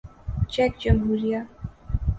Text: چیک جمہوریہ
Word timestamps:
چیک 0.51 0.71
جمہوریہ 0.81 1.39